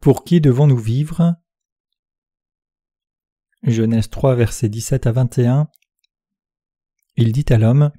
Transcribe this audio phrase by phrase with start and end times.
[0.00, 1.34] Pour qui devons-nous vivre?
[3.64, 5.68] Genèse 3, versets 17 à 21.
[7.16, 7.90] Il dit à l'homme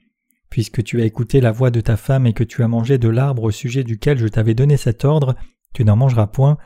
[0.49, 3.09] Puisque tu as écouté la voix de ta femme et que tu as mangé de
[3.09, 5.35] l'arbre au sujet duquel je t'avais donné cet ordre,
[5.73, 6.57] tu n'en mangeras point,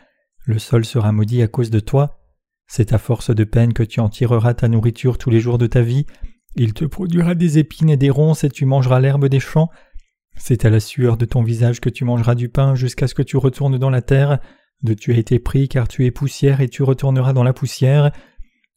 [0.46, 2.20] le sol sera maudit à cause de toi.
[2.68, 5.68] C'est à force de peine que tu en tireras ta nourriture tous les jours de
[5.68, 6.06] ta vie.
[6.56, 9.70] Il te produira des épines et des ronces et tu mangeras l'herbe des champs.
[10.38, 13.24] C'est à la sueur de ton visage que tu mangeras du pain jusqu'à ce que
[13.24, 14.40] tu retournes dans la terre.
[14.84, 18.12] De tu as été pris car tu es poussière et tu retourneras dans la poussière.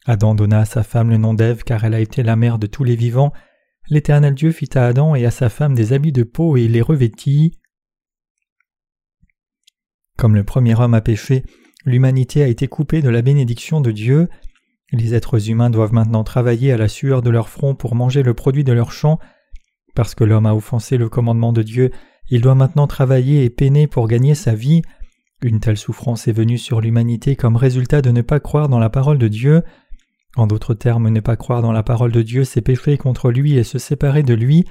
[0.07, 2.69] Adam donna à sa femme le nom d'Ève car elle a été la mère de
[2.69, 3.33] tous les vivants.
[3.89, 6.81] L'Éternel Dieu fit à Adam et à sa femme des habits de peau et les
[6.81, 7.59] revêtit.
[10.17, 11.45] Comme le premier homme a péché,
[11.85, 14.29] l'humanité a été coupée de la bénédiction de Dieu.
[14.93, 18.33] Les êtres humains doivent maintenant travailler à la sueur de leur front pour manger le
[18.33, 19.19] produit de leur champ.
[19.97, 21.91] Parce que l'homme a offensé le commandement de Dieu,
[22.29, 24.83] il doit maintenant travailler et peiner pour gagner sa vie.
[25.43, 28.89] Une telle souffrance est venue sur l'humanité comme résultat de ne pas croire dans la
[28.89, 29.63] parole de Dieu.
[30.37, 33.57] En d'autres termes, ne pas croire dans la parole de Dieu, c'est pécher contre lui
[33.57, 34.65] et se séparer de lui,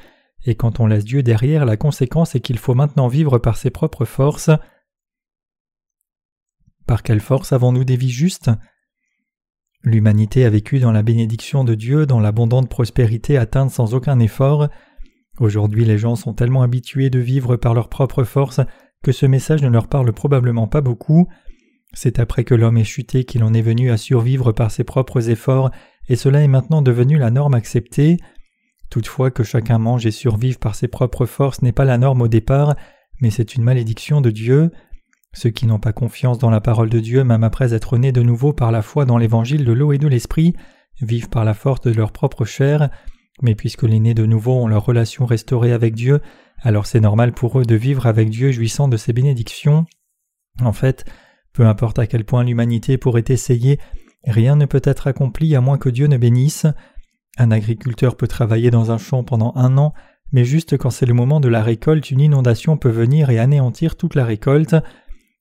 [0.46, 3.70] et quand on laisse Dieu derrière, la conséquence est qu'il faut maintenant vivre par ses
[3.70, 4.52] propres forces.
[6.86, 8.52] Par quelle force avons-nous des vies justes?
[9.84, 14.68] L'humanité a vécu dans la bénédiction de Dieu, dans l'abondante prospérité atteinte sans aucun effort.
[15.40, 18.62] Aujourd'hui les gens sont tellement habitués de vivre par leurs propres forces
[19.06, 21.28] que ce message ne leur parle probablement pas beaucoup.
[21.94, 25.30] C'est après que l'homme est chuté qu'il en est venu à survivre par ses propres
[25.30, 25.70] efforts,
[26.10, 28.18] et cela est maintenant devenu la norme acceptée.
[28.90, 32.28] Toutefois que chacun mange et survive par ses propres forces n'est pas la norme au
[32.28, 32.76] départ,
[33.22, 34.72] mais c'est une malédiction de Dieu.
[35.34, 38.24] Ceux qui n'ont pas confiance dans la parole de Dieu, même après être nés de
[38.24, 40.56] nouveau par la foi dans l'évangile de l'eau et de l'esprit,
[41.00, 42.90] vivent par la force de leur propre chair,
[43.42, 46.22] mais puisque les nés de nouveau ont leur relation restaurée avec Dieu,
[46.62, 49.86] alors c'est normal pour eux de vivre avec Dieu jouissant de ses bénédictions.
[50.62, 51.06] En fait,
[51.54, 53.80] peu importe à quel point l'humanité pourrait essayer,
[54.26, 56.66] rien ne peut être accompli à moins que Dieu ne bénisse.
[57.38, 59.94] Un agriculteur peut travailler dans un champ pendant un an,
[60.32, 63.96] mais juste quand c'est le moment de la récolte, une inondation peut venir et anéantir
[63.96, 64.76] toute la récolte.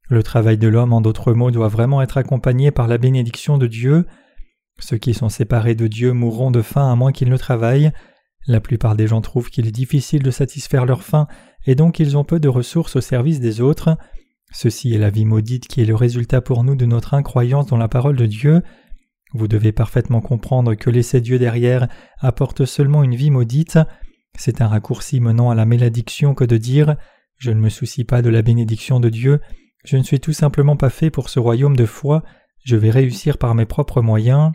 [0.08, 3.66] Le travail de l'homme, en d'autres mots, doit vraiment être accompagné par la bénédiction de
[3.66, 4.06] Dieu.
[4.84, 7.90] Ceux qui sont séparés de Dieu mourront de faim à moins qu'ils ne travaillent.
[8.46, 11.26] La plupart des gens trouvent qu'il est difficile de satisfaire leur faim
[11.64, 13.96] et donc ils ont peu de ressources au service des autres.
[14.52, 17.78] Ceci est la vie maudite qui est le résultat pour nous de notre incroyance dans
[17.78, 18.60] la parole de Dieu.
[19.32, 23.78] Vous devez parfaitement comprendre que laisser Dieu derrière apporte seulement une vie maudite.
[24.38, 26.96] C'est un raccourci menant à la malédiction que de dire
[27.38, 29.40] Je ne me soucie pas de la bénédiction de Dieu,
[29.86, 32.22] je ne suis tout simplement pas fait pour ce royaume de foi,
[32.64, 34.52] je vais réussir par mes propres moyens.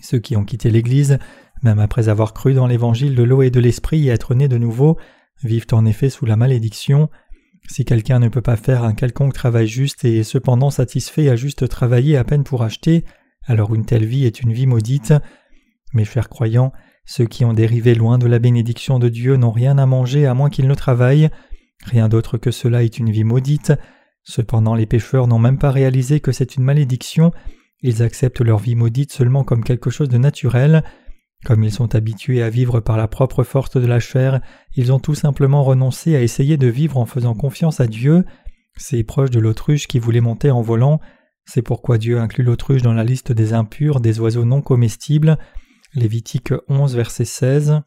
[0.00, 1.18] Ceux qui ont quitté l'Église,
[1.62, 4.58] même après avoir cru dans l'évangile de l'eau et de l'esprit et être nés de
[4.58, 4.98] nouveau,
[5.42, 7.10] vivent en effet sous la malédiction.
[7.68, 11.36] Si quelqu'un ne peut pas faire un quelconque travail juste et est cependant satisfait à
[11.36, 13.04] juste travailler à peine pour acheter,
[13.44, 15.14] alors une telle vie est une vie maudite.
[15.94, 16.72] Mes chers croyants,
[17.04, 20.34] ceux qui ont dérivé loin de la bénédiction de Dieu n'ont rien à manger à
[20.34, 21.30] moins qu'ils ne travaillent.
[21.84, 23.72] Rien d'autre que cela est une vie maudite.
[24.24, 27.32] Cependant les pécheurs n'ont même pas réalisé que c'est une malédiction,
[27.82, 30.84] ils acceptent leur vie maudite seulement comme quelque chose de naturel.
[31.44, 34.40] Comme ils sont habitués à vivre par la propre force de la chair,
[34.76, 38.24] ils ont tout simplement renoncé à essayer de vivre en faisant confiance à Dieu.
[38.76, 41.00] C'est proche de l'autruche qui voulait monter en volant.
[41.44, 45.36] C'est pourquoi Dieu inclut l'autruche dans la liste des impurs, des oiseaux non comestibles.
[45.94, 47.80] Lévitique 11, verset 16.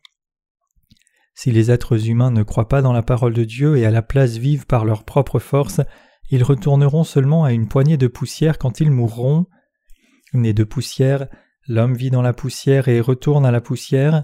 [1.33, 4.01] Si les êtres humains ne croient pas dans la parole de Dieu et à la
[4.01, 5.81] place vivent par leur propre force,
[6.29, 9.45] ils retourneront seulement à une poignée de poussière quand ils mourront.
[10.35, 11.27] Né de poussière,
[11.67, 14.23] L'homme vit dans la poussière et retourne à la poussière.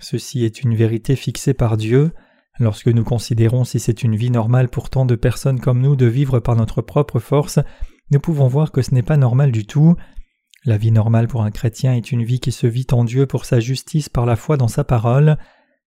[0.00, 2.12] Ceci est une vérité fixée par Dieu.
[2.60, 6.06] Lorsque nous considérons si c'est une vie normale pour tant de personnes comme nous de
[6.06, 7.58] vivre par notre propre force,
[8.12, 9.96] nous pouvons voir que ce n'est pas normal du tout.
[10.64, 13.44] La vie normale pour un chrétien est une vie qui se vit en Dieu pour
[13.44, 15.38] sa justice par la foi dans sa parole.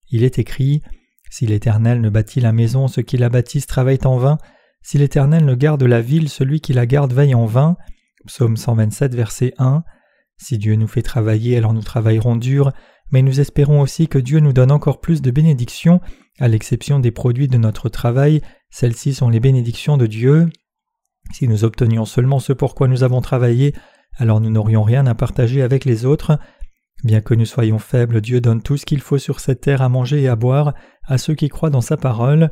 [0.10, 0.82] Il est écrit
[1.30, 4.38] Si l'Éternel ne bâtit la maison, ceux qui la bâtissent travaillent en vain.
[4.82, 7.78] Si l'Éternel ne garde la ville, celui qui la garde veille en vain.
[8.26, 9.84] Psaume 127, verset 1.
[10.38, 12.72] Si Dieu nous fait travailler, alors nous travaillerons dur,
[13.12, 16.02] mais nous espérons aussi que Dieu nous donne encore plus de bénédictions,
[16.40, 20.50] à l'exception des produits de notre travail, celles-ci sont les bénédictions de Dieu.
[21.34, 23.74] Si nous obtenions seulement ce pour quoi nous avons travaillé,
[24.18, 26.40] alors nous n'aurions rien à partager avec les autres.
[27.04, 29.90] Bien que nous soyons faibles, Dieu donne tout ce qu'il faut sur cette terre à
[29.90, 30.74] manger et à boire
[31.06, 32.52] à ceux qui croient dans sa parole.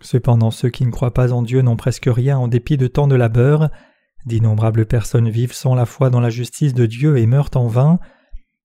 [0.00, 3.06] Cependant ceux qui ne croient pas en Dieu n'ont presque rien en dépit de tant
[3.06, 3.70] de labeur.
[4.26, 7.98] D'innombrables personnes vivent sans la foi dans la justice de Dieu et meurent en vain.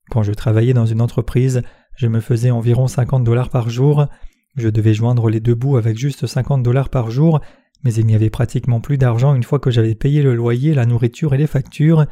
[0.09, 1.61] Quand je travaillais dans une entreprise,
[1.95, 4.07] je me faisais environ 50 dollars par jour.
[4.55, 7.41] Je devais joindre les deux bouts avec juste 50 dollars par jour,
[7.83, 10.85] mais il n'y avait pratiquement plus d'argent une fois que j'avais payé le loyer, la
[10.85, 12.05] nourriture et les factures.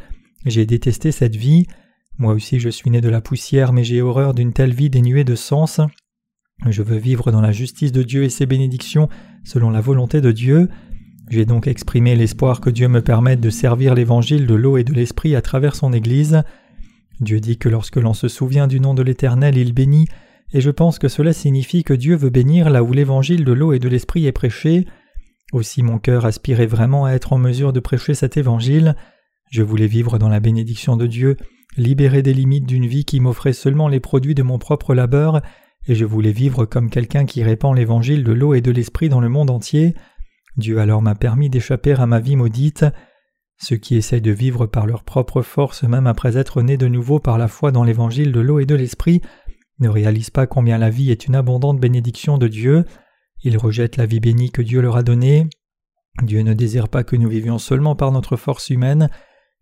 [0.45, 1.67] J'ai détesté cette vie.
[2.17, 5.23] Moi aussi je suis né de la poussière, mais j'ai horreur d'une telle vie dénuée
[5.23, 5.81] de sens.
[6.67, 9.09] Je veux vivre dans la justice de Dieu et ses bénédictions
[9.43, 10.69] selon la volonté de Dieu.
[11.29, 14.93] J'ai donc exprimé l'espoir que Dieu me permette de servir l'évangile de l'eau et de
[14.93, 16.43] l'esprit à travers son Église.
[17.19, 20.07] Dieu dit que lorsque l'on se souvient du nom de l'Éternel, il bénit,
[20.53, 23.73] et je pense que cela signifie que Dieu veut bénir là où l'évangile de l'eau
[23.73, 24.85] et de l'esprit est prêché.
[25.51, 28.95] Aussi mon cœur aspirait vraiment à être en mesure de prêcher cet évangile.
[29.49, 31.37] Je voulais vivre dans la bénédiction de Dieu,
[31.77, 35.41] libéré des limites d'une vie qui m'offrait seulement les produits de mon propre labeur,
[35.87, 39.21] et je voulais vivre comme quelqu'un qui répand l'évangile de l'eau et de l'esprit dans
[39.21, 39.95] le monde entier.
[40.57, 42.85] Dieu alors m'a permis d'échapper à ma vie maudite.
[43.57, 47.19] Ceux qui essaient de vivre par leur propre force même après être nés de nouveau
[47.19, 49.21] par la foi dans l'évangile de l'eau et de l'esprit
[49.79, 52.85] ne réalisent pas combien la vie est une abondante bénédiction de Dieu.
[53.43, 55.47] Ils rejettent la vie bénie que Dieu leur a donnée.
[56.23, 59.09] Dieu ne désire pas que nous vivions seulement par notre force humaine.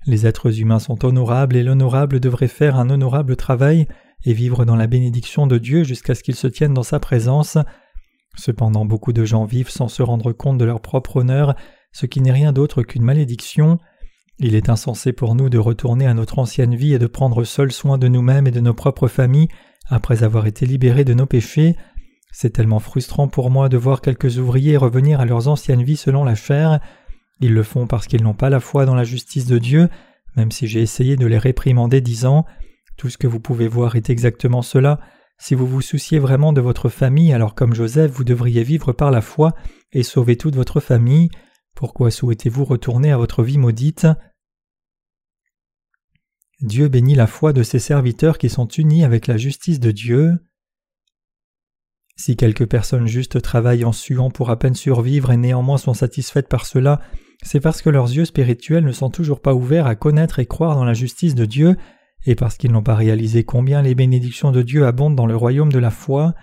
[0.05, 3.87] Les êtres humains sont honorables et l'honorable devrait faire un honorable travail
[4.25, 7.57] et vivre dans la bénédiction de Dieu jusqu'à ce qu'ils se tiennent dans sa présence.
[8.35, 11.55] Cependant beaucoup de gens vivent sans se rendre compte de leur propre honneur,
[11.91, 13.77] ce qui n'est rien d'autre qu'une malédiction.
[14.39, 17.71] Il est insensé pour nous de retourner à notre ancienne vie et de prendre seul
[17.71, 19.49] soin de nous-mêmes et de nos propres familles
[19.89, 21.75] après avoir été libérés de nos péchés.
[22.31, 26.23] C'est tellement frustrant pour moi de voir quelques ouvriers revenir à leurs anciennes vies selon
[26.23, 26.79] la chair.
[27.39, 29.87] Ils le font parce qu'ils n'ont pas la foi dans la justice de Dieu,
[30.35, 32.45] même si j'ai essayé de les réprimander disant
[32.97, 34.99] Tout ce que vous pouvez voir est exactement cela,
[35.37, 39.11] si vous vous souciez vraiment de votre famille, alors comme Joseph, vous devriez vivre par
[39.11, 39.53] la foi
[39.91, 41.29] et sauver toute votre famille.
[41.75, 44.07] Pourquoi souhaitez-vous retourner à votre vie maudite?
[46.61, 50.39] Dieu bénit la foi de ses serviteurs qui sont unis avec la justice de Dieu.
[52.15, 56.47] Si quelques personnes justes travaillent en suant pour à peine survivre et néanmoins sont satisfaites
[56.47, 57.01] par cela,
[57.41, 60.75] c'est parce que leurs yeux spirituels ne sont toujours pas ouverts à connaître et croire
[60.75, 61.75] dans la justice de Dieu
[62.25, 65.71] et parce qu'ils n'ont pas réalisé combien les bénédictions de Dieu abondent dans le royaume
[65.71, 66.33] de la foi.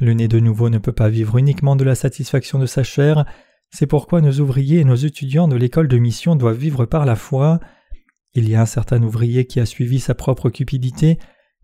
[0.00, 3.24] Le né de nouveau ne peut pas vivre uniquement de la satisfaction de sa chair,
[3.72, 7.14] c'est pourquoi nos ouvriers et nos étudiants de l'école de mission doivent vivre par la
[7.14, 7.60] foi.
[8.34, 11.18] Il y a un certain ouvrier qui a suivi sa propre cupidité.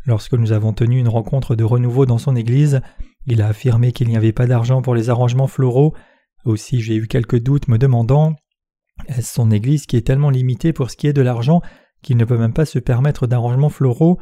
[0.05, 2.81] Lorsque nous avons tenu une rencontre de renouveau dans son église,
[3.27, 5.95] il a affirmé qu'il n'y avait pas d'argent pour les arrangements floraux.
[6.45, 8.37] Aussi j'ai eu quelques doutes me demandant
[9.09, 11.61] est-ce son église qui est tellement limitée pour ce qui est de l'argent?
[12.07, 14.19] Qu'il ne peut même pas se permettre d'arrangements floraux.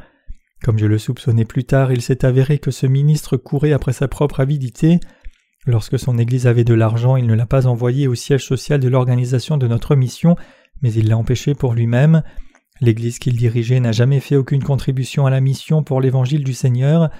[0.62, 4.08] Comme je le soupçonnais plus tard, il s'est avéré que ce ministre courait après sa
[4.08, 5.00] propre avidité.
[5.66, 8.88] Lorsque son Église avait de l'argent, il ne l'a pas envoyé au siège social de
[8.88, 10.34] l'organisation de notre mission,
[10.80, 12.22] mais il l'a empêché pour lui-même.
[12.80, 17.10] L'Église qu'il dirigeait n'a jamais fait aucune contribution à la mission pour l'Évangile du Seigneur.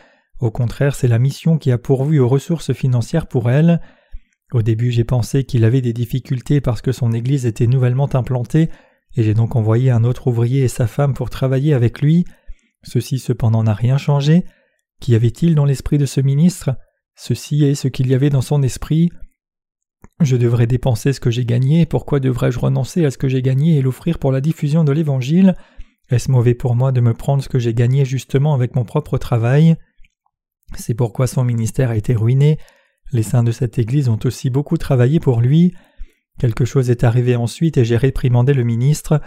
[0.40, 3.82] Au contraire, c'est la mission qui a pourvu aux ressources financières pour elle.
[4.54, 8.70] Au début, j'ai pensé qu'il avait des difficultés parce que son Église était nouvellement implantée
[9.16, 12.24] et j'ai donc envoyé un autre ouvrier et sa femme pour travailler avec lui.
[12.82, 14.44] Ceci cependant n'a rien changé.
[15.00, 16.76] Qu'y avait-il dans l'esprit de ce ministre?
[17.16, 19.10] Ceci est ce qu'il y avait dans son esprit.
[20.20, 23.78] Je devrais dépenser ce que j'ai gagné, pourquoi devrais-je renoncer à ce que j'ai gagné
[23.78, 25.54] et l'offrir pour la diffusion de l'Évangile?
[26.10, 29.18] Est-ce mauvais pour moi de me prendre ce que j'ai gagné justement avec mon propre
[29.18, 29.76] travail?
[30.76, 32.58] C'est pourquoi son ministère a été ruiné.
[33.12, 35.74] Les saints de cette Église ont aussi beaucoup travaillé pour lui.
[36.38, 39.20] Quelque chose est arrivé ensuite et j'ai réprimandé le ministre.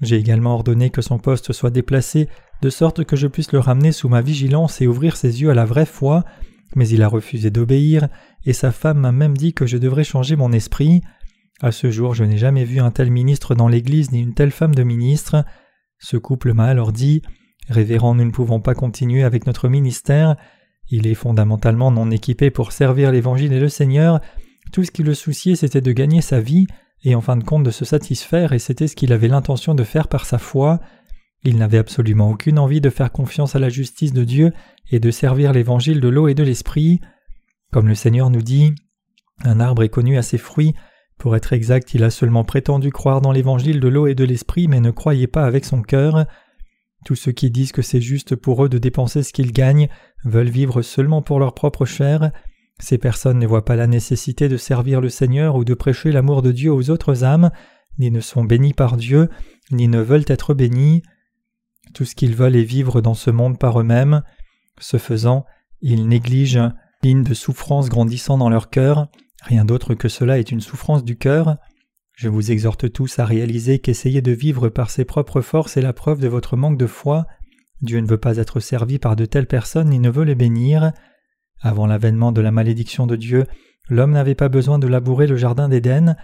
[0.00, 2.28] J'ai également ordonné que son poste soit déplacé,
[2.62, 5.54] de sorte que je puisse le ramener sous ma vigilance et ouvrir ses yeux à
[5.54, 6.24] la vraie foi,
[6.74, 8.08] mais il a refusé d'obéir,
[8.44, 11.00] et sa femme m'a même dit que je devrais changer mon esprit.
[11.60, 14.52] À ce jour, je n'ai jamais vu un tel ministre dans l'Église ni une telle
[14.52, 15.44] femme de ministre.
[15.98, 17.22] Ce couple m'a alors dit
[17.68, 20.36] Révérend, nous ne pouvons pas continuer avec notre ministère.
[20.90, 24.20] Il est fondamentalement non équipé pour servir l'Évangile et le Seigneur,
[24.70, 26.66] tout ce qui le souciait, c'était de gagner sa vie,
[27.04, 29.84] et en fin de compte de se satisfaire, et c'était ce qu'il avait l'intention de
[29.84, 30.80] faire par sa foi.
[31.44, 34.52] Il n'avait absolument aucune envie de faire confiance à la justice de Dieu
[34.90, 37.00] et de servir l'évangile de l'eau et de l'esprit.
[37.72, 38.74] Comme le Seigneur nous dit,
[39.44, 40.74] un arbre est connu à ses fruits.
[41.16, 44.68] Pour être exact, il a seulement prétendu croire dans l'évangile de l'eau et de l'esprit,
[44.68, 46.26] mais ne croyait pas avec son cœur.
[47.04, 49.88] Tous ceux qui disent que c'est juste pour eux de dépenser ce qu'ils gagnent
[50.24, 52.32] veulent vivre seulement pour leur propre chair.
[52.78, 56.42] Ces personnes ne voient pas la nécessité de servir le Seigneur ou de prêcher l'amour
[56.42, 57.50] de Dieu aux autres âmes,
[57.98, 59.28] ni ne sont bénis par Dieu,
[59.70, 61.02] ni ne veulent être bénis.
[61.94, 64.22] Tout ce qu'ils veulent est vivre dans ce monde par eux-mêmes.
[64.78, 65.44] Ce faisant,
[65.80, 66.70] ils négligent
[67.02, 69.08] ligne de souffrance grandissant dans leur cœur.
[69.42, 71.56] Rien d'autre que cela est une souffrance du cœur.
[72.14, 75.92] Je vous exhorte tous à réaliser qu'essayer de vivre par ses propres forces est la
[75.92, 77.26] preuve de votre manque de foi.
[77.80, 80.92] Dieu ne veut pas être servi par de telles personnes ni ne veut les bénir.
[81.60, 83.44] Avant l'avènement de la malédiction de Dieu,
[83.88, 86.16] l'homme n'avait pas besoin de labourer le jardin d'Éden,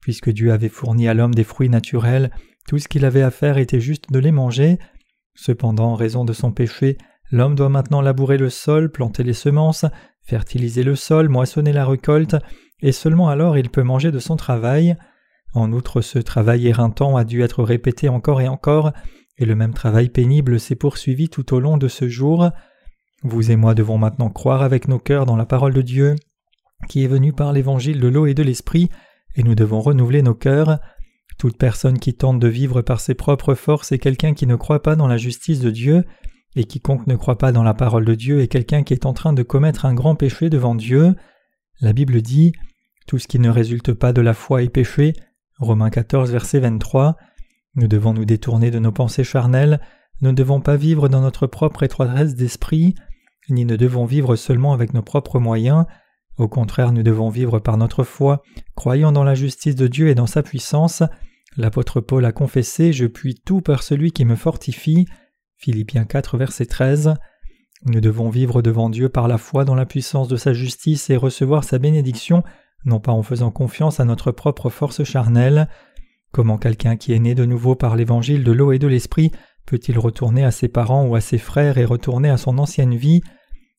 [0.00, 2.30] puisque Dieu avait fourni à l'homme des fruits naturels,
[2.68, 4.78] tout ce qu'il avait à faire était juste de les manger.
[5.34, 6.98] Cependant, en raison de son péché,
[7.30, 9.86] l'homme doit maintenant labourer le sol, planter les semences,
[10.22, 12.36] fertiliser le sol, moissonner la récolte,
[12.80, 14.96] et seulement alors il peut manger de son travail.
[15.54, 18.92] En outre, ce travail éreintant a dû être répété encore et encore,
[19.38, 22.50] et le même travail pénible s'est poursuivi tout au long de ce jour.
[23.22, 26.16] Vous et moi devons maintenant croire avec nos cœurs dans la parole de Dieu,
[26.88, 28.90] qui est venue par l'évangile de l'eau et de l'esprit,
[29.36, 30.80] et nous devons renouveler nos cœurs.
[31.38, 34.82] Toute personne qui tente de vivre par ses propres forces est quelqu'un qui ne croit
[34.82, 36.04] pas dans la justice de Dieu,
[36.56, 39.14] et quiconque ne croit pas dans la parole de Dieu est quelqu'un qui est en
[39.14, 41.14] train de commettre un grand péché devant Dieu.
[41.80, 42.52] La Bible dit
[43.06, 45.14] Tout ce qui ne résulte pas de la foi est péché.
[45.58, 47.16] Romains 14, verset 23.
[47.76, 49.80] Nous devons nous détourner de nos pensées charnelles,
[50.20, 52.94] nous ne devons pas vivre dans notre propre étroitesse d'esprit,
[53.48, 55.84] ni ne devons vivre seulement avec nos propres moyens.
[56.38, 58.42] Au contraire, nous devons vivre par notre foi,
[58.74, 61.02] croyant dans la justice de Dieu et dans sa puissance.
[61.56, 65.06] L'apôtre Paul a confessé Je puis tout par celui qui me fortifie.
[65.56, 67.14] Philippiens 4, verset 13.
[67.84, 71.16] Nous devons vivre devant Dieu par la foi dans la puissance de sa justice et
[71.16, 72.42] recevoir sa bénédiction,
[72.84, 75.68] non pas en faisant confiance à notre propre force charnelle.
[76.30, 79.32] Comment quelqu'un qui est né de nouveau par l'évangile de l'eau et de l'esprit
[79.66, 83.20] peut-il retourner à ses parents ou à ses frères et retourner à son ancienne vie?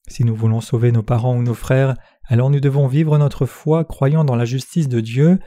[0.08, 3.86] Si nous voulons sauver nos parents ou nos frères, alors nous devons vivre notre foi
[3.86, 5.40] croyant dans la justice de Dieu.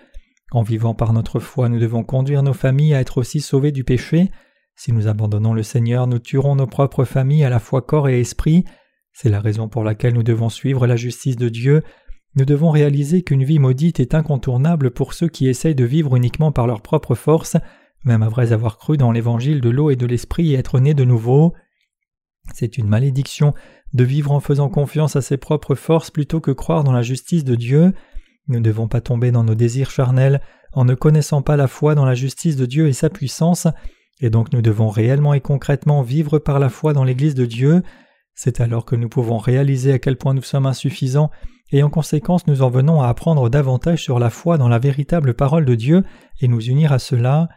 [0.53, 3.85] En vivant par notre foi, nous devons conduire nos familles à être aussi sauvées du
[3.85, 4.31] péché.
[4.75, 8.21] Si nous abandonnons le Seigneur, nous tuerons nos propres familles à la fois corps et
[8.21, 8.65] esprit.
[9.13, 11.83] C'est la raison pour laquelle nous devons suivre la justice de Dieu.
[12.35, 16.53] Nous devons réaliser qu'une vie maudite est incontournable pour ceux qui essayent de vivre uniquement
[16.53, 17.57] par leur propre force,
[18.07, 21.05] même après avoir cru dans l'évangile de l'eau et de l'esprit et être nés de
[21.05, 21.55] nouveau.
[22.55, 23.53] C'est une malédiction
[23.93, 27.45] de vivre en faisant confiance à ses propres forces plutôt que croire dans la justice
[27.45, 27.93] de Dieu.
[28.49, 30.41] Nous ne devons pas tomber dans nos désirs charnels
[30.73, 33.67] en ne connaissant pas la foi dans la justice de Dieu et sa puissance,
[34.21, 37.83] et donc nous devons réellement et concrètement vivre par la foi dans l'Église de Dieu.
[38.35, 41.31] C'est alors que nous pouvons réaliser à quel point nous sommes insuffisants,
[41.73, 45.35] et en conséquence nous en venons à apprendre davantage sur la foi dans la véritable
[45.35, 46.05] parole de Dieu
[46.41, 47.49] et nous unir à cela.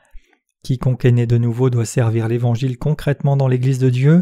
[0.64, 4.22] Quiconque est né de nouveau doit servir l'Évangile concrètement dans l'Église de Dieu.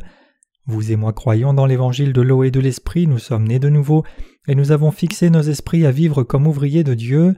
[0.66, 3.70] Vous et moi croyons dans l'Évangile de l'eau et de l'Esprit, nous sommes nés de
[3.70, 4.04] nouveau,
[4.48, 7.36] et nous avons fixé nos esprits à vivre comme ouvriers de Dieu.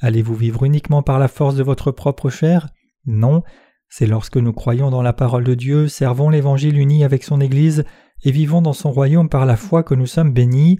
[0.00, 2.68] Allez-vous vivre uniquement par la force de votre propre chair?
[3.06, 3.42] Non,
[3.88, 7.84] c'est lorsque nous croyons dans la parole de Dieu, servons l'Évangile uni avec son Église,
[8.24, 10.78] et vivons dans son royaume par la foi que nous sommes bénis.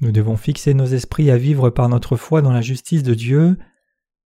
[0.00, 3.56] Nous devons fixer nos esprits à vivre par notre foi dans la justice de Dieu.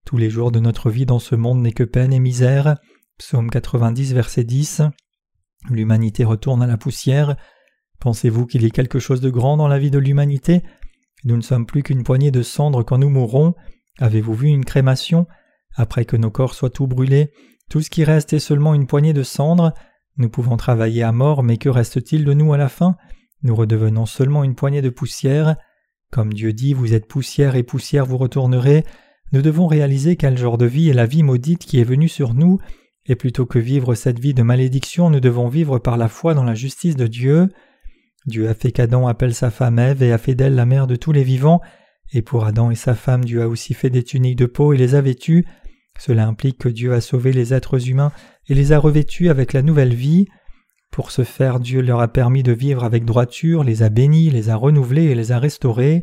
[0.06, 2.76] Tous les jours de notre vie dans ce monde n'est que peine et misère.
[3.18, 4.82] Psaume 90, verset 10.
[5.68, 7.34] L'humanité retourne à la poussière.
[7.98, 10.62] Pensez-vous qu'il y ait quelque chose de grand dans la vie de l'humanité?
[11.24, 13.54] Nous ne sommes plus qu'une poignée de cendres quand nous mourrons.
[13.98, 15.26] Avez-vous vu une crémation?
[15.74, 17.32] Après que nos corps soient tout brûlés,
[17.68, 19.74] tout ce qui reste est seulement une poignée de cendres.
[20.18, 22.94] Nous pouvons travailler à mort, mais que reste-t-il de nous à la fin?
[23.42, 25.56] Nous redevenons seulement une poignée de poussière.
[26.12, 28.84] Comme Dieu dit, vous êtes poussière et poussière vous retournerez.
[29.32, 32.34] Nous devons réaliser quel genre de vie est la vie maudite qui est venue sur
[32.34, 32.58] nous,
[33.06, 36.44] et plutôt que vivre cette vie de malédiction, nous devons vivre par la foi dans
[36.44, 37.48] la justice de Dieu.
[38.26, 40.96] Dieu a fait qu'Adam appelle sa femme Ève et a fait d'elle la mère de
[40.96, 41.60] tous les vivants,
[42.12, 44.76] et pour Adam et sa femme Dieu a aussi fait des tuniques de peau et
[44.76, 45.44] les a vêtues.
[45.98, 48.12] Cela implique que Dieu a sauvé les êtres humains
[48.48, 50.26] et les a revêtus avec la nouvelle vie.
[50.90, 54.50] Pour ce faire, Dieu leur a permis de vivre avec droiture, les a bénis, les
[54.50, 56.02] a renouvelés et les a restaurés.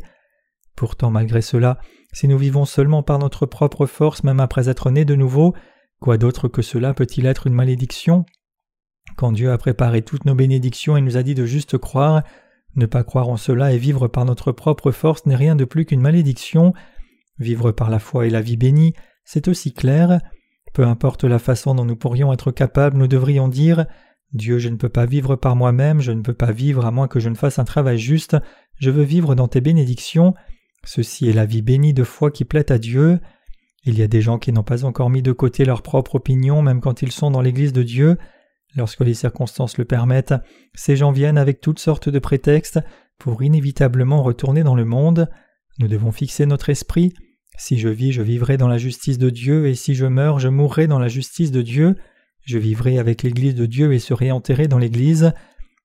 [0.76, 1.78] Pourtant, malgré cela,
[2.14, 5.54] si nous vivons seulement par notre propre force, même après être nés de nouveau,
[6.00, 8.24] quoi d'autre que cela peut-il être une malédiction?
[9.16, 12.22] Quand Dieu a préparé toutes nos bénédictions et nous a dit de juste croire,
[12.76, 15.84] ne pas croire en cela et vivre par notre propre force n'est rien de plus
[15.84, 16.72] qu'une malédiction.
[17.38, 18.94] Vivre par la foi et la vie bénie,
[19.24, 20.20] c'est aussi clair.
[20.72, 23.86] Peu importe la façon dont nous pourrions être capables, nous devrions dire
[24.32, 27.08] Dieu, je ne peux pas vivre par moi-même, je ne peux pas vivre à moins
[27.08, 28.36] que je ne fasse un travail juste,
[28.78, 30.34] je veux vivre dans tes bénédictions.
[30.84, 33.20] Ceci est la vie bénie de foi qui plaît à Dieu.
[33.84, 36.62] Il y a des gens qui n'ont pas encore mis de côté leur propre opinion
[36.62, 38.16] même quand ils sont dans l'Église de Dieu.
[38.76, 40.34] Lorsque les circonstances le permettent,
[40.74, 42.80] ces gens viennent avec toutes sortes de prétextes
[43.18, 45.30] pour inévitablement retourner dans le monde.
[45.78, 47.14] Nous devons fixer notre esprit
[47.56, 50.48] si je vis, je vivrai dans la justice de Dieu, et si je meurs, je
[50.48, 51.96] mourrai dans la justice de Dieu.
[52.42, 55.32] Je vivrai avec l'Église de Dieu et serai enterré dans l'Église.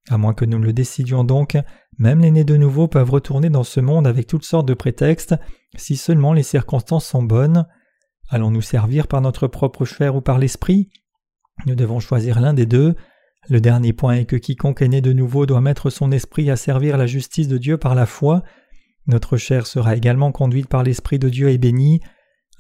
[0.08, 1.58] À moins que nous le décidions donc,
[1.98, 5.36] même les nés de nouveau peuvent retourner dans ce monde avec toutes sortes de prétextes,
[5.76, 7.68] si seulement les circonstances sont bonnes.
[8.30, 10.90] Allons-nous servir par notre propre chair ou par l'esprit?
[11.66, 12.96] Nous devons choisir l'un des deux.
[13.50, 16.56] Le dernier point est que quiconque est né de nouveau doit mettre son esprit à
[16.56, 18.44] servir la justice de Dieu par la foi.
[19.08, 22.00] Notre chair sera également conduite par l'Esprit de Dieu et bénie.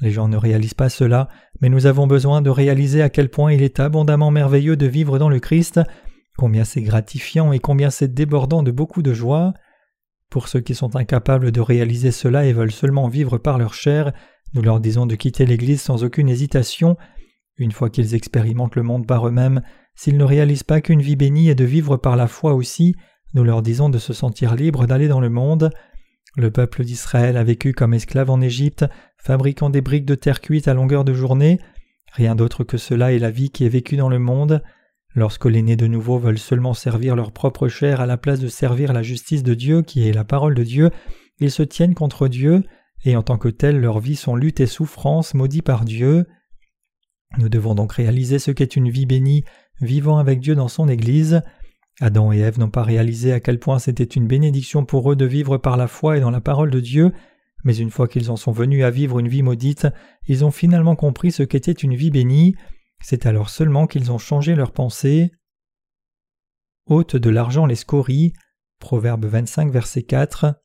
[0.02, 1.28] Les gens ne réalisent pas cela,
[1.62, 5.20] mais nous avons besoin de réaliser à quel point il est abondamment merveilleux de vivre
[5.20, 5.80] dans le Christ,
[6.40, 9.54] combien c'est gratifiant et combien c'est débordant de beaucoup de joie.
[10.30, 14.14] Pour ceux qui sont incapables de réaliser cela et veulent seulement vivre par leur chair,
[14.54, 16.96] nous leur disons de quitter l'Église sans aucune hésitation.
[17.58, 19.62] Une fois qu'ils expérimentent le monde par eux-mêmes,
[19.96, 22.96] s'ils ne réalisent pas qu'une vie bénie est de vivre par la foi aussi,
[23.34, 25.72] nous leur disons de se sentir libres d'aller dans le monde.
[26.38, 28.86] Le peuple d'Israël a vécu comme esclave en Égypte,
[29.18, 31.60] fabriquant des briques de terre cuite à longueur de journée.
[32.14, 34.64] Rien d'autre que cela est la vie qui est vécue dans le monde.
[35.16, 38.48] Lorsque les nés de nouveau veulent seulement servir leur propre chair à la place de
[38.48, 40.92] servir la justice de Dieu qui est la parole de Dieu,
[41.40, 42.64] ils se tiennent contre Dieu,
[43.06, 46.26] et en tant que tels leur vie sont lutte et souffrance maudits par Dieu.
[47.38, 49.44] Nous devons donc réaliser ce qu'est une vie bénie,
[49.82, 51.42] vivant avec Dieu dans son Église.
[52.02, 55.26] Adam et Ève n'ont pas réalisé à quel point c'était une bénédiction pour eux de
[55.26, 57.12] vivre par la foi et dans la parole de Dieu,
[57.64, 59.88] mais une fois qu'ils en sont venus à vivre une vie maudite,
[60.28, 62.56] ils ont finalement compris ce qu'était une vie bénie,
[63.02, 65.32] c'est alors seulement qu'ils ont changé leur pensée.
[66.86, 68.34] Hôte de l'argent les scories.
[68.80, 70.56] Proverbe 25, verset 4.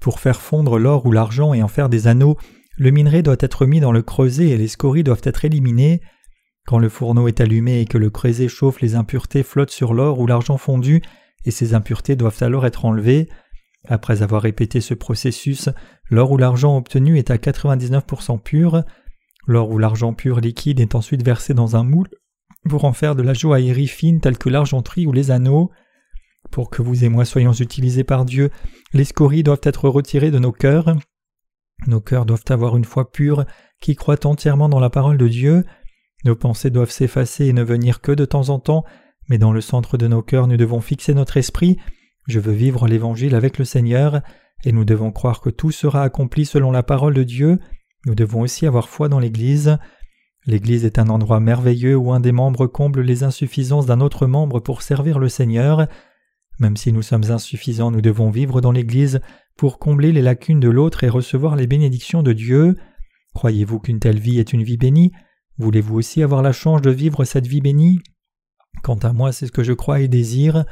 [0.00, 2.36] Pour faire fondre l'or ou l'argent et en faire des anneaux,
[2.76, 6.00] le minerai doit être mis dans le creuset et les scories doivent être éliminées.
[6.66, 10.20] Quand le fourneau est allumé et que le creuset chauffe, les impuretés flottent sur l'or
[10.20, 11.02] ou l'argent fondu,
[11.44, 13.28] et ces impuretés doivent alors être enlevées.
[13.88, 15.68] Après avoir répété ce processus,
[16.10, 18.84] l'or ou l'argent obtenu est à 99% pur.
[19.46, 22.08] L'or ou l'argent pur liquide est ensuite versé dans un moule
[22.68, 25.70] pour en faire de la joaillerie fine telle que l'argenterie ou les anneaux.
[26.50, 28.50] Pour que vous et moi soyons utilisés par Dieu,
[28.92, 30.94] les scories doivent être retirées de nos cœurs.
[31.86, 33.44] Nos cœurs doivent avoir une foi pure
[33.80, 35.64] qui croit entièrement dans la parole de Dieu.
[36.24, 38.84] Nos pensées doivent s'effacer et ne venir que de temps en temps,
[39.28, 41.78] mais dans le centre de nos cœurs nous devons fixer notre esprit.
[42.26, 44.20] Je veux vivre l'Évangile avec le Seigneur,
[44.64, 47.58] et nous devons croire que tout sera accompli selon la parole de Dieu.
[48.06, 49.78] Nous devons aussi avoir foi dans l'Église.
[50.46, 54.60] L'Église est un endroit merveilleux où un des membres comble les insuffisances d'un autre membre
[54.60, 55.86] pour servir le Seigneur.
[56.58, 59.20] Même si nous sommes insuffisants, nous devons vivre dans l'Église
[59.56, 62.76] pour combler les lacunes de l'autre et recevoir les bénédictions de Dieu.
[63.34, 65.12] Croyez-vous qu'une telle vie est une vie bénie?
[65.58, 68.00] Voulez-vous aussi avoir la chance de vivre cette vie bénie?
[68.82, 70.64] Quant à moi, c'est ce que je crois et désire.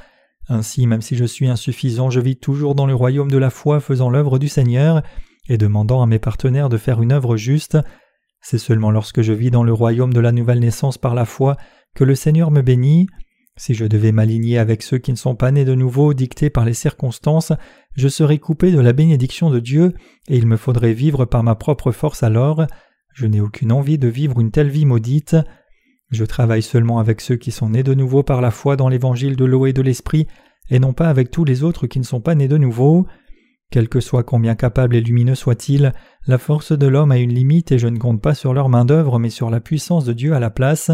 [0.49, 3.81] Ainsi, même si je suis insuffisant, je vis toujours dans le royaume de la foi
[3.81, 5.03] faisant l'œuvre du Seigneur
[5.49, 7.79] et demandant à mes partenaires de faire une œuvre juste.
[8.41, 11.57] C'est seulement lorsque je vis dans le royaume de la nouvelle naissance par la foi
[11.95, 13.09] que le Seigneur me bénit.
[13.57, 16.65] Si je devais m'aligner avec ceux qui ne sont pas nés de nouveau, dictés par
[16.65, 17.53] les circonstances,
[17.97, 19.95] je serais coupé de la bénédiction de Dieu,
[20.29, 22.67] et il me faudrait vivre par ma propre force alors.
[23.13, 25.37] Je n'ai aucune envie de vivre une telle vie maudite.
[26.13, 29.35] Je travaille seulement avec ceux qui sont nés de nouveau par la foi dans l'évangile
[29.35, 30.29] de l'eau et de l'esprit,
[30.71, 33.07] et non pas avec tous les autres qui ne sont pas nés de nouveau.
[33.71, 35.93] Quel que soit combien capable et lumineux soit-il,
[36.27, 39.19] la force de l'homme a une limite et je ne compte pas sur leur main-d'œuvre
[39.19, 40.91] mais sur la puissance de Dieu à la place.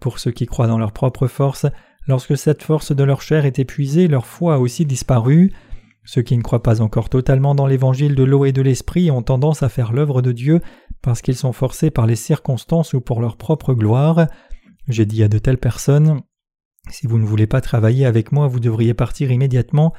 [0.00, 1.66] Pour ceux qui croient dans leur propre force,
[2.06, 5.52] lorsque cette force de leur chair est épuisée, leur foi a aussi disparu.
[6.04, 9.22] Ceux qui ne croient pas encore totalement dans l'évangile de l'eau et de l'esprit ont
[9.22, 10.60] tendance à faire l'œuvre de Dieu
[11.02, 14.28] parce qu'ils sont forcés par les circonstances ou pour leur propre gloire.
[14.86, 16.22] J'ai dit à de telles personnes
[16.90, 19.92] Si vous ne voulez pas travailler avec moi, vous devriez partir immédiatement.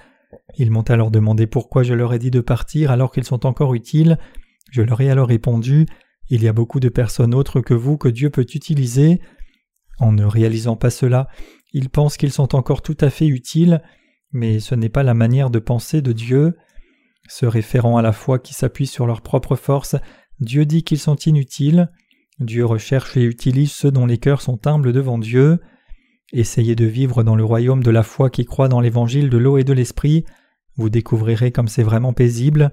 [0.58, 3.74] Ils m'ont alors demandé pourquoi je leur ai dit de partir alors qu'ils sont encore
[3.74, 4.18] utiles.
[4.72, 5.86] Je leur ai alors répondu
[6.30, 9.20] Il y a beaucoup de personnes autres que vous que Dieu peut utiliser.
[10.00, 11.28] En ne réalisant pas cela,
[11.74, 13.82] ils pensent qu'ils sont encore tout à fait utiles,
[14.32, 16.56] mais ce n'est pas la manière de penser de Dieu.
[17.28, 19.96] Se référant à la foi qui s'appuie sur leur propre force,
[20.40, 21.92] Dieu dit qu'ils sont inutiles.
[22.40, 25.60] Dieu recherche et utilise ceux dont les cœurs sont humbles devant Dieu.
[26.32, 29.58] Essayez de vivre dans le royaume de la foi qui croit dans l'évangile de l'eau
[29.58, 30.26] et de l'esprit.
[30.76, 32.72] Vous découvrirez comme c'est vraiment paisible.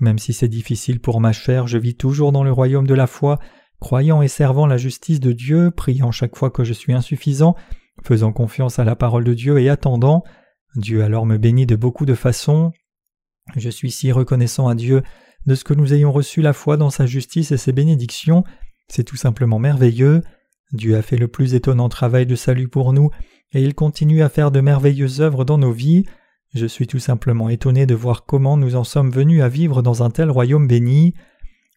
[0.00, 3.06] Même si c'est difficile pour ma chair, je vis toujours dans le royaume de la
[3.06, 3.38] foi,
[3.78, 7.54] croyant et servant la justice de Dieu, priant chaque fois que je suis insuffisant,
[8.02, 10.24] faisant confiance à la parole de Dieu et attendant.
[10.74, 12.72] Dieu alors me bénit de beaucoup de façons.
[13.56, 15.02] Je suis si reconnaissant à Dieu
[15.46, 18.44] de ce que nous ayons reçu la foi dans sa justice et ses bénédictions,
[18.88, 20.22] c'est tout simplement merveilleux.
[20.72, 23.10] Dieu a fait le plus étonnant travail de salut pour nous,
[23.52, 26.04] et il continue à faire de merveilleuses œuvres dans nos vies.
[26.54, 30.02] Je suis tout simplement étonné de voir comment nous en sommes venus à vivre dans
[30.02, 31.14] un tel royaume béni.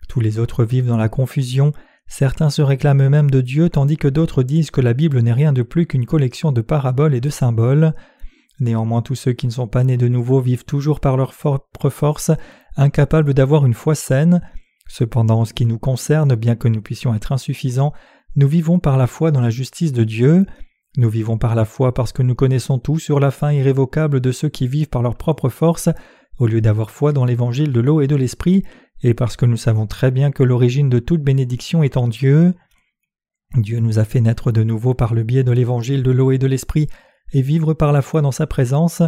[0.07, 1.73] Tous les autres vivent dans la confusion,
[2.07, 5.53] certains se réclament eux-mêmes de Dieu tandis que d'autres disent que la Bible n'est rien
[5.53, 7.93] de plus qu'une collection de paraboles et de symboles.
[8.59, 11.89] Néanmoins tous ceux qui ne sont pas nés de nouveau vivent toujours par leur propre
[11.89, 12.31] force,
[12.75, 14.41] incapables d'avoir une foi saine.
[14.87, 17.93] Cependant, en ce qui nous concerne, bien que nous puissions être insuffisants,
[18.37, 20.45] nous vivons par la foi dans la justice de Dieu.
[20.95, 24.31] Nous vivons par la foi parce que nous connaissons tout sur la fin irrévocable de
[24.31, 25.89] ceux qui vivent par leur propre force
[26.39, 28.63] au lieu d'avoir foi dans l'évangile de l'eau et de l'esprit,
[29.01, 32.53] et parce que nous savons très bien que l'origine de toute bénédiction est en Dieu.
[33.55, 36.37] Dieu nous a fait naître de nouveau par le biais de l'évangile de l'eau et
[36.37, 36.87] de l'esprit,
[37.33, 39.01] et vivre par la foi dans sa présence.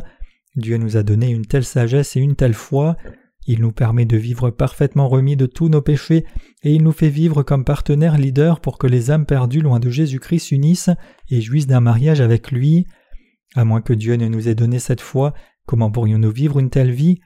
[0.56, 2.98] Dieu nous a donné une telle sagesse et une telle foi.
[3.48, 6.26] Il nous permet de vivre parfaitement remis de tous nos péchés,
[6.64, 9.90] et il nous fait vivre comme partenaire leader pour que les âmes perdues loin de
[9.90, 10.92] Jésus-Christ s'unissent
[11.30, 12.86] et jouissent d'un mariage avec lui.
[13.56, 15.34] À moins que Dieu ne nous ait donné cette foi,
[15.66, 17.20] comment pourrions-nous vivre une telle vie?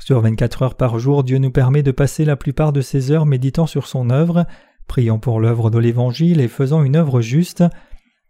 [0.00, 3.26] Sur vingt-quatre heures par jour, Dieu nous permet de passer la plupart de ces heures
[3.26, 4.46] méditant sur son œuvre,
[4.86, 7.64] priant pour l'œuvre de l'Évangile et faisant une œuvre juste.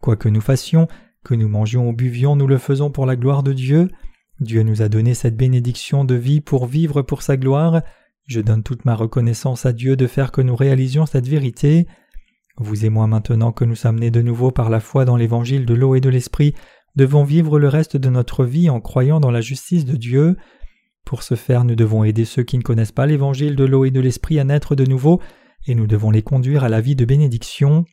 [0.00, 0.88] Quoi que nous fassions,
[1.24, 3.88] que nous mangions ou buvions, nous le faisons pour la gloire de Dieu.
[4.40, 7.82] Dieu nous a donné cette bénédiction de vie pour vivre pour sa gloire.
[8.26, 11.86] Je donne toute ma reconnaissance à Dieu de faire que nous réalisions cette vérité.
[12.56, 15.66] Vous et moi maintenant que nous sommes nés de nouveau par la foi dans l'évangile
[15.66, 16.54] de l'eau et de l'esprit,
[16.94, 20.36] devons vivre le reste de notre vie en croyant dans la justice de Dieu.
[21.04, 23.90] Pour ce faire, nous devons aider ceux qui ne connaissent pas l'évangile de l'eau et
[23.90, 25.20] de l'esprit à naître de nouveau,
[25.66, 27.84] et nous devons les conduire à la vie de bénédiction.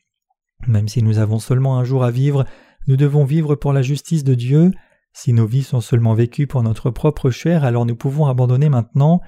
[0.67, 2.45] Même si nous avons seulement un jour à vivre,
[2.88, 4.71] nous devons vivre pour la justice de Dieu.
[5.17, 9.21] Si nos vies sont seulement vécues pour notre propre chair, alors nous pouvons abandonner maintenant.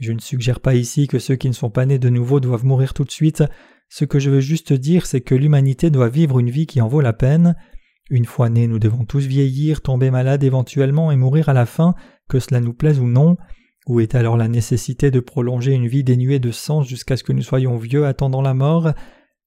[0.00, 2.64] Je ne suggère pas ici que ceux qui ne sont pas nés de nouveau doivent
[2.64, 3.44] mourir tout de suite.
[3.90, 6.88] Ce que je veux juste dire, c'est que l'humanité doit vivre une vie qui en
[6.88, 7.54] vaut la peine.
[8.08, 11.94] Une fois nés, nous devons tous vieillir, tomber malades éventuellement et mourir à la fin,
[12.26, 13.36] que cela nous plaise ou non.
[13.86, 17.34] Où est alors la nécessité de prolonger une vie dénuée de sens jusqu'à ce que
[17.34, 18.94] nous soyons vieux attendant la mort?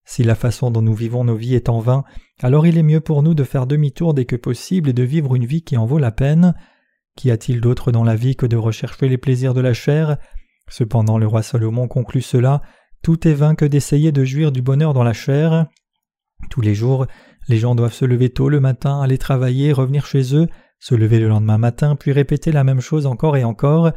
[0.05, 2.03] Si la façon dont nous vivons nos vies est en vain,
[2.41, 5.35] alors il est mieux pour nous de faire demi-tour dès que possible et de vivre
[5.35, 6.53] une vie qui en vaut la peine.
[7.15, 10.17] Qu'y a-t-il d'autre dans la vie que de rechercher les plaisirs de la chair?
[10.69, 12.61] Cependant le roi Salomon conclut cela
[13.01, 15.67] Tout est vain que d'essayer de jouir du bonheur dans la chair.
[16.49, 17.05] Tous les jours,
[17.47, 20.47] les gens doivent se lever tôt le matin, aller travailler, revenir chez eux,
[20.79, 23.91] se lever le lendemain matin, puis répéter la même chose encore et encore.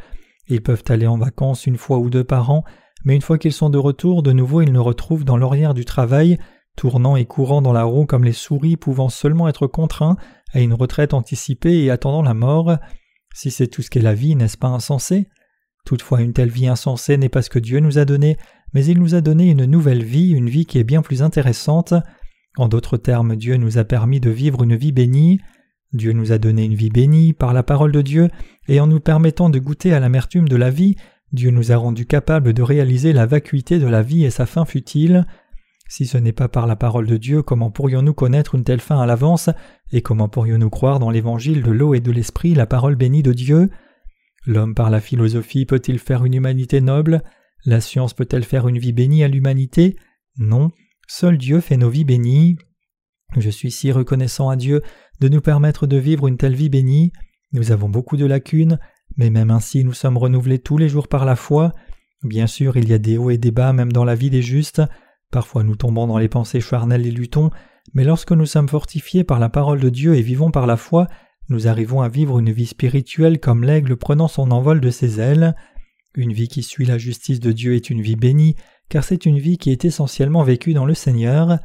[0.49, 2.65] Ils peuvent aller en vacances une fois ou deux par an,
[3.07, 5.85] mais une fois qu'ils sont de retour, de nouveau ils nous retrouvent dans l'orière du
[5.85, 6.39] travail,
[6.77, 10.17] tournant et courant dans la roue comme les souris pouvant seulement être contraints
[10.53, 12.77] à une retraite anticipée et attendant la mort.
[13.33, 15.29] Si c'est tout ce qu'est la vie, n'est-ce pas insensé?
[15.85, 18.37] Toutefois, une telle vie insensée n'est pas ce que Dieu nous a donné,
[18.75, 21.95] mais il nous a donné une nouvelle vie, une vie qui est bien plus intéressante.
[22.59, 25.39] En d'autres termes, Dieu nous a permis de vivre une vie bénie.
[25.93, 28.29] Dieu nous a donné une vie bénie par la parole de Dieu,
[28.67, 30.97] et en nous permettant de goûter à l'amertume de la vie,
[31.33, 34.65] Dieu nous a rendus capables de réaliser la vacuité de la vie et sa fin
[34.65, 35.27] futile.
[35.89, 39.01] Si ce n'est pas par la parole de Dieu, comment pourrions-nous connaître une telle fin
[39.01, 39.51] à l'avance,
[39.93, 43.33] et comment pourrions-nous croire dans l'évangile de l'eau et de l'esprit, la parole bénie de
[43.33, 43.71] Dieu?
[44.47, 47.23] L'homme par la philosophie peut-il faire une humanité noble?
[47.65, 49.97] La science peut-elle faire une vie bénie à l'humanité?
[50.39, 50.71] Non,
[51.09, 52.57] seul Dieu fait nos vies bénies.
[53.37, 54.83] Je suis si reconnaissant à Dieu
[55.21, 57.13] de nous permettre de vivre une telle vie bénie.
[57.53, 58.79] Nous avons beaucoup de lacunes,
[59.17, 61.73] mais même ainsi nous sommes renouvelés tous les jours par la foi.
[62.23, 64.43] Bien sûr, il y a des hauts et des bas même dans la vie des
[64.43, 64.83] justes.
[65.31, 67.51] Parfois nous tombons dans les pensées charnelles et luttons,
[67.95, 71.07] mais lorsque nous sommes fortifiés par la parole de Dieu et vivons par la foi,
[71.49, 75.55] nous arrivons à vivre une vie spirituelle comme l'aigle prenant son envol de ses ailes.
[76.15, 78.57] Une vie qui suit la justice de Dieu est une vie bénie,
[78.89, 81.59] car c'est une vie qui est essentiellement vécue dans le Seigneur.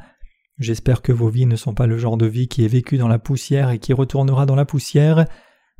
[0.58, 3.08] J'espère que vos vies ne sont pas le genre de vie qui est vécue dans
[3.08, 5.26] la poussière et qui retournera dans la poussière.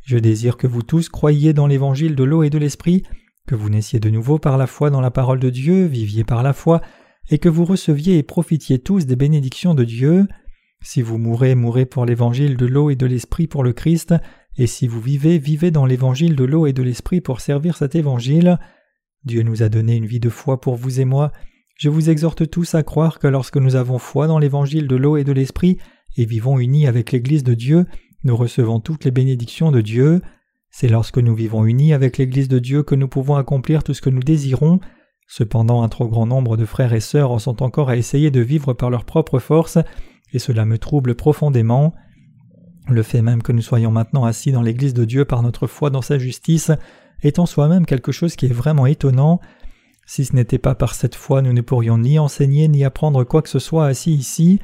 [0.02, 3.04] Je désire que vous tous croyiez dans l'évangile de l'eau et de l'esprit,
[3.46, 6.42] que vous naissiez de nouveau par la foi dans la parole de Dieu, viviez par
[6.42, 6.80] la foi,
[7.30, 10.26] et que vous receviez et profitiez tous des bénédictions de Dieu.
[10.82, 14.14] Si vous mourrez, mourrez pour l'évangile de l'eau et de l'esprit pour le Christ,
[14.56, 17.94] et si vous vivez, vivez dans l'évangile de l'eau et de l'esprit pour servir cet
[17.94, 18.58] évangile.
[19.24, 21.32] Dieu nous a donné une vie de foi pour vous et moi.
[21.78, 25.16] Je vous exhorte tous à croire que lorsque nous avons foi dans l'évangile de l'eau
[25.16, 25.78] et de l'esprit,
[26.16, 27.86] et vivons unis avec l'Église de Dieu,
[28.24, 30.20] nous recevons toutes les bénédictions de Dieu.
[30.70, 34.00] C'est lorsque nous vivons unis avec l'Église de Dieu que nous pouvons accomplir tout ce
[34.00, 34.80] que nous désirons.
[35.26, 38.40] Cependant, un trop grand nombre de frères et sœurs en sont encore à essayer de
[38.40, 39.78] vivre par leur propre force,
[40.32, 41.94] et cela me trouble profondément.
[42.88, 45.90] Le fait même que nous soyons maintenant assis dans l'Église de Dieu par notre foi
[45.90, 46.70] dans sa justice
[47.22, 49.40] est en soi-même quelque chose qui est vraiment étonnant.
[50.06, 53.42] Si ce n'était pas par cette foi, nous ne pourrions ni enseigner ni apprendre quoi
[53.42, 54.60] que ce soit assis ici.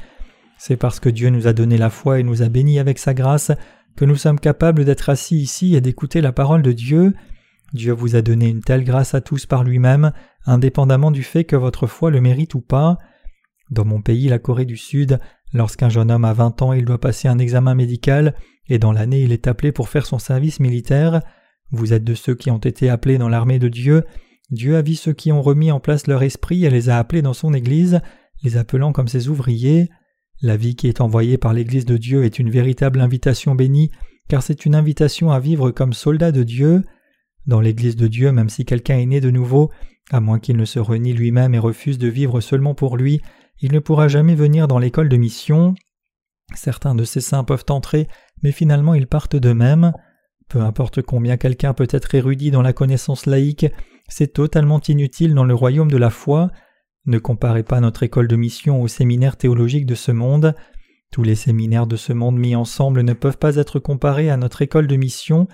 [0.59, 3.15] C'est parce que Dieu nous a donné la foi et nous a bénis avec sa
[3.15, 3.53] grâce
[3.97, 7.15] que nous sommes capables d'être assis ici et d'écouter la parole de Dieu.
[7.73, 10.13] Dieu vous a donné une telle grâce à tous par lui-même,
[10.47, 12.99] indépendamment du fait que votre foi le mérite ou pas.
[13.71, 15.19] Dans mon pays, la Corée du Sud,
[15.53, 18.35] lorsqu'un jeune homme a 20 ans, il doit passer un examen médical,
[18.69, 21.21] et dans l'année il est appelé pour faire son service militaire.
[21.71, 24.05] Vous êtes de ceux qui ont été appelés dans l'armée de Dieu.
[24.51, 27.23] Dieu a vu ceux qui ont remis en place leur esprit et les a appelés
[27.23, 28.01] dans son Église,
[28.43, 29.91] les appelant comme ses ouvriers.
[30.41, 33.91] La vie qui est envoyée par l'Église de Dieu est une véritable invitation bénie,
[34.29, 36.85] car c'est une invitation à vivre comme soldats de Dieu.
[37.47, 39.71] Dans l'Église de Dieu, même si quelqu'un est né de nouveau,
[40.11, 43.21] à moins qu'il ne se renie lui-même et refuse de vivre seulement pour lui,
[43.61, 45.75] il ne pourra jamais venir dans l'école de mission.
[46.55, 48.07] Certains de ces saints peuvent entrer,
[48.43, 49.93] mais finalement ils partent d'eux-mêmes.
[50.49, 53.67] Peu importe combien quelqu'un peut être érudit dans la connaissance laïque,
[54.09, 56.51] c'est totalement inutile dans le royaume de la foi.
[57.09, 60.55] Ne comparez pas notre école de mission aux séminaires théologiques de ce monde.
[61.11, 64.61] Tous les séminaires de ce monde mis ensemble ne peuvent pas être comparés à notre
[64.61, 65.49] école de mission.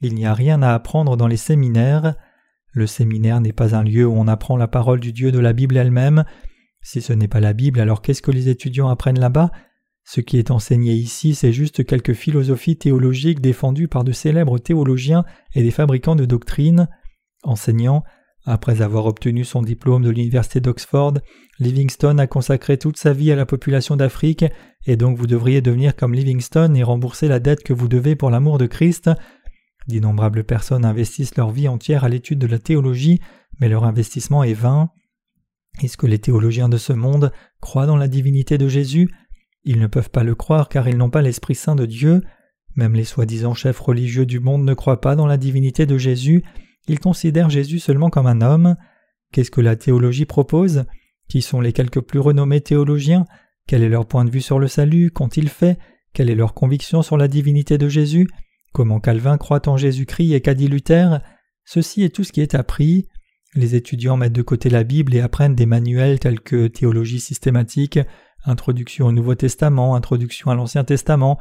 [0.00, 2.14] Il n'y a rien à apprendre dans les séminaires.
[2.70, 5.52] Le séminaire n'est pas un lieu où on apprend la parole du Dieu de la
[5.52, 6.22] Bible elle-même.
[6.82, 9.50] Si ce n'est pas la Bible, alors qu'est-ce que les étudiants apprennent là-bas?
[10.04, 15.24] Ce qui est enseigné ici, c'est juste quelques philosophies théologiques défendues par de célèbres théologiens
[15.56, 16.88] et des fabricants de doctrines.
[17.42, 18.04] Enseignant,
[18.44, 21.14] après avoir obtenu son diplôme de l'université d'Oxford,
[21.58, 24.44] Livingstone a consacré toute sa vie à la population d'Afrique,
[24.86, 28.30] et donc vous devriez devenir comme Livingstone et rembourser la dette que vous devez pour
[28.30, 29.10] l'amour de Christ.
[29.86, 33.20] D'innombrables personnes investissent leur vie entière à l'étude de la théologie,
[33.60, 34.90] mais leur investissement est vain.
[35.82, 39.08] Est-ce que les théologiens de ce monde croient dans la divinité de Jésus?
[39.64, 42.22] Ils ne peuvent pas le croire car ils n'ont pas l'Esprit Saint de Dieu.
[42.74, 46.42] Même les soi-disant chefs religieux du monde ne croient pas dans la divinité de Jésus,
[46.88, 48.76] ils considèrent Jésus seulement comme un homme.
[49.32, 50.84] Qu'est-ce que la théologie propose?
[51.28, 53.26] Qui sont les quelques plus renommés théologiens?
[53.66, 55.10] Quel est leur point de vue sur le salut?
[55.10, 55.78] Qu'ont-ils fait?
[56.12, 58.28] Quelle est leur conviction sur la divinité de Jésus?
[58.72, 61.20] Comment Calvin croit en Jésus-Christ et qu'a dit Luther?
[61.64, 63.06] Ceci est tout ce qui est appris.
[63.54, 67.98] Les étudiants mettent de côté la Bible et apprennent des manuels tels que théologie systématique,
[68.44, 71.38] introduction au Nouveau Testament, introduction à l'Ancien Testament.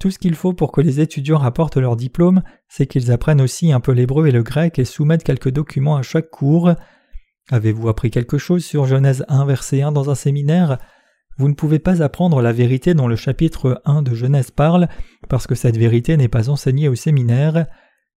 [0.00, 3.70] Tout ce qu'il faut pour que les étudiants rapportent leur diplôme, c'est qu'ils apprennent aussi
[3.70, 6.72] un peu l'hébreu et le grec et soumettent quelques documents à chaque cours.
[7.50, 10.78] Avez-vous appris quelque chose sur Genèse 1 verset 1 dans un séminaire?
[11.36, 14.88] Vous ne pouvez pas apprendre la vérité dont le chapitre 1 de Genèse parle,
[15.28, 17.66] parce que cette vérité n'est pas enseignée au séminaire.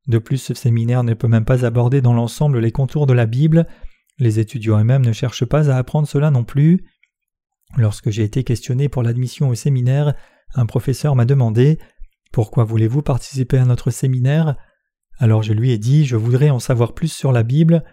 [0.07, 3.25] De plus, ce séminaire ne peut même pas aborder dans l'ensemble les contours de la
[3.25, 3.67] Bible.
[4.19, 6.85] Les étudiants eux-mêmes ne cherchent pas à apprendre cela non plus.
[7.75, 10.13] Lorsque j'ai été questionné pour l'admission au séminaire,
[10.55, 11.79] un professeur m'a demandé
[12.31, 14.55] Pourquoi voulez-vous participer à notre séminaire?
[15.19, 17.83] Alors je lui ai dit Je voudrais en savoir plus sur la Bible.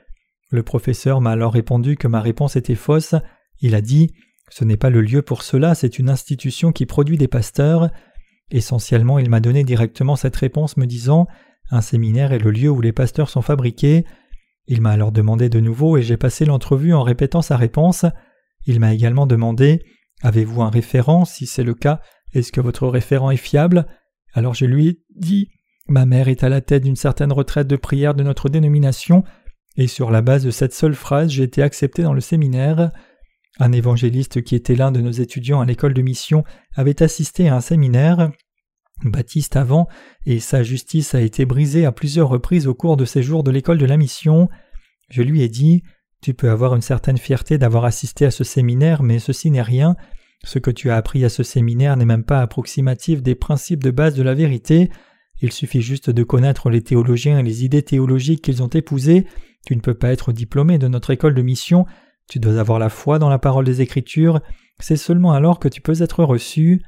[0.51, 3.15] Le professeur m'a alors répondu que ma réponse était fausse.
[3.61, 4.13] Il a dit
[4.51, 7.91] Ce n'est pas le lieu pour cela, c'est une institution qui produit des pasteurs.
[8.51, 11.27] Essentiellement, il m'a donné directement cette réponse me disant
[11.71, 14.05] un séminaire est le lieu où les pasteurs sont fabriqués.
[14.67, 18.05] Il m'a alors demandé de nouveau et j'ai passé l'entrevue en répétant sa réponse.
[18.67, 19.85] Il m'a également demandé
[20.23, 21.25] Avez-vous un référent?
[21.25, 22.01] Si c'est le cas,
[22.33, 23.87] est-ce que votre référent est fiable?
[24.33, 25.51] Alors je lui ai dit
[25.89, 29.25] Ma mère est à la tête d'une certaine retraite de prière de notre dénomination,
[29.77, 32.91] et sur la base de cette seule phrase, j'ai été accepté dans le séminaire.
[33.59, 37.57] Un évangéliste qui était l'un de nos étudiants à l'école de mission avait assisté à
[37.57, 38.31] un séminaire
[39.05, 39.89] Baptiste avant,
[40.27, 43.51] et sa justice a été brisée à plusieurs reprises au cours de ses jours de
[43.51, 44.49] l'école de la mission.
[45.09, 45.83] Je lui ai dit
[46.21, 49.97] Tu peux avoir une certaine fierté d'avoir assisté à ce séminaire, mais ceci n'est rien.
[50.45, 53.91] Ce que tu as appris à ce séminaire n'est même pas approximatif des principes de
[53.91, 54.91] base de la vérité.
[55.43, 59.27] Il suffit juste de connaître les théologiens et les idées théologiques qu'ils ont épousées.
[59.67, 61.87] Tu ne peux pas être diplômé de notre école de mission.
[62.29, 64.41] Tu dois avoir la foi dans la parole des Écritures.
[64.79, 66.83] C'est seulement alors que tu peux être reçu.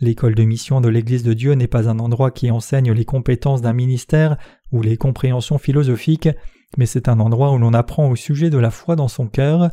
[0.00, 3.62] L'école de mission de l'Église de Dieu n'est pas un endroit qui enseigne les compétences
[3.62, 4.36] d'un ministère
[4.72, 6.28] ou les compréhensions philosophiques,
[6.76, 9.70] mais c'est un endroit où l'on apprend au sujet de la foi dans son cœur.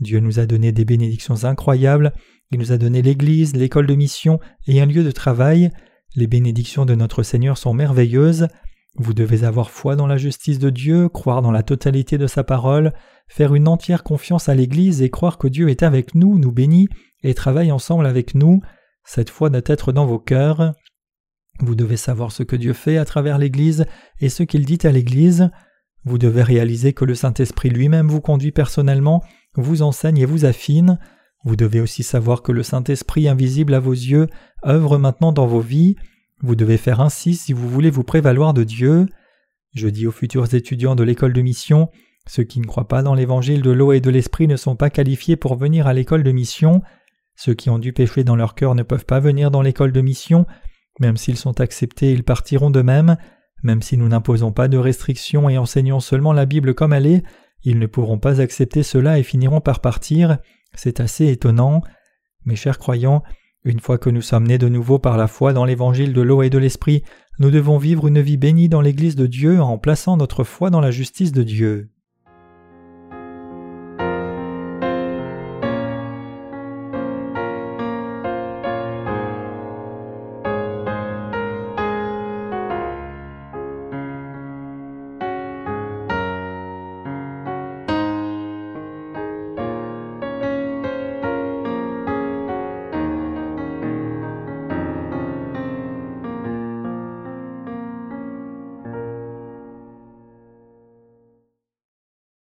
[0.00, 2.12] Dieu nous a donné des bénédictions incroyables,
[2.50, 5.70] il nous a donné l'Église, l'école de mission et un lieu de travail.
[6.16, 8.48] Les bénédictions de notre Seigneur sont merveilleuses.
[8.96, 12.44] Vous devez avoir foi dans la justice de Dieu, croire dans la totalité de sa
[12.44, 12.92] parole,
[13.28, 16.88] faire une entière confiance à l'Église et croire que Dieu est avec nous, nous bénit
[17.22, 18.60] et travaille ensemble avec nous.
[19.04, 20.74] Cette foi doit être dans vos cœurs.
[21.60, 23.84] Vous devez savoir ce que Dieu fait à travers l'Église
[24.20, 25.50] et ce qu'il dit à l'Église.
[26.04, 29.22] Vous devez réaliser que le Saint-Esprit lui-même vous conduit personnellement,
[29.60, 30.98] vous enseigne et vous affine.
[31.44, 34.26] Vous devez aussi savoir que le Saint-Esprit invisible à vos yeux
[34.66, 35.96] œuvre maintenant dans vos vies.
[36.40, 39.06] Vous devez faire ainsi si vous voulez vous prévaloir de Dieu.
[39.74, 41.90] Je dis aux futurs étudiants de l'école de mission,
[42.26, 44.90] ceux qui ne croient pas dans l'évangile de l'eau et de l'esprit ne sont pas
[44.90, 46.82] qualifiés pour venir à l'école de mission.
[47.36, 50.00] Ceux qui ont du péché dans leur cœur ne peuvent pas venir dans l'école de
[50.00, 50.46] mission.
[51.00, 53.16] Même s'ils sont acceptés, ils partiront d'eux-mêmes.
[53.62, 57.22] Même si nous n'imposons pas de restrictions et enseignons seulement la Bible comme elle est,
[57.64, 60.38] ils ne pourront pas accepter cela et finiront par partir.
[60.74, 61.82] C'est assez étonnant.
[62.44, 63.22] Mes chers croyants,
[63.64, 66.42] une fois que nous sommes nés de nouveau par la foi dans l'évangile de l'eau
[66.42, 67.02] et de l'esprit,
[67.38, 70.80] nous devons vivre une vie bénie dans l'Église de Dieu en plaçant notre foi dans
[70.80, 71.90] la justice de Dieu.